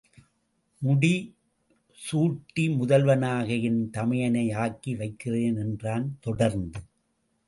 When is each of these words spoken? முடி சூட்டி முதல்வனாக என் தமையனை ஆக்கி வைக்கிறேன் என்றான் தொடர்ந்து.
முடி 0.81 1.35
சூட்டி 1.99 2.63
முதல்வனாக 2.77 3.61
என் 3.61 3.89
தமையனை 3.93 4.53
ஆக்கி 4.55 4.95
வைக்கிறேன் 4.95 5.57
என்றான் 5.57 6.17
தொடர்ந்து. 6.19 6.79